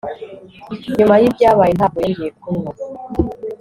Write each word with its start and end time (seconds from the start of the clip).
Nyuma 0.97 1.15
yibyabaye 1.21 1.71
ntabwo 1.77 1.97
yongeye 2.03 2.31
kunywa 2.39 2.71